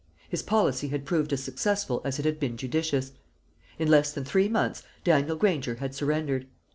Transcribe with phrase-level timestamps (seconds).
[0.29, 3.11] His policy had proved as successful as it had been judicious.
[3.77, 6.47] In less than three months Daniel Granger had surrendered.